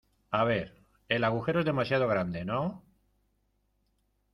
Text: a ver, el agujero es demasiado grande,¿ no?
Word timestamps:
a 0.31 0.43
ver, 0.45 0.83
el 1.09 1.23
agujero 1.23 1.59
es 1.59 1.65
demasiado 1.67 2.07
grande,¿ 2.07 2.41
no? 2.43 2.83